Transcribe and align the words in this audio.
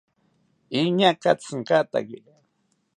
Iñaa 0.79 1.13
katsinkataki 1.21 2.17